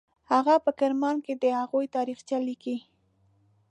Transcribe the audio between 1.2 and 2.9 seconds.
کې د هغوی تاریخچه لیکي.